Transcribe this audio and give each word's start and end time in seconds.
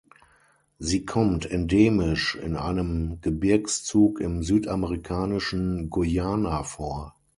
Sie 0.79 1.05
kommt 1.05 1.45
endemisch 1.45 2.33
in 2.35 2.55
einem 2.57 3.21
Gebirgszug 3.21 4.19
im 4.19 4.41
südamerikanischen 4.41 5.91
Guyana 5.91 6.63
vor. 6.63 7.15